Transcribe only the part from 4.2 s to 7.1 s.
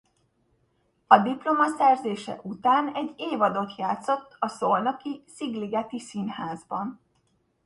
a szolnoki Szigligeti Színházban.